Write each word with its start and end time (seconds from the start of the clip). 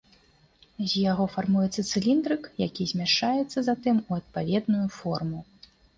З 0.77 0.87
яго 1.11 1.27
фармуецца 1.33 1.83
цыліндрык, 1.91 2.43
які 2.65 2.83
змяшчаецца 2.93 3.63
затым 3.69 4.03
у 4.09 4.19
адпаведную 4.21 4.87
форму. 4.99 5.39